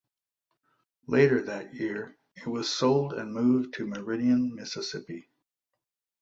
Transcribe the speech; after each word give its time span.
Later 1.05 1.43
that 1.43 1.75
year, 1.75 2.17
it 2.35 2.47
was 2.47 2.67
sold 2.73 3.13
and 3.13 3.31
moved 3.31 3.75
to 3.75 3.85
Meridian, 3.85 4.55
Mississippi. 4.55 5.29